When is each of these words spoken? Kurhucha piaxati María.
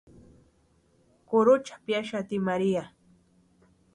Kurhucha 1.27 1.75
piaxati 1.85 2.37
María. 2.47 2.83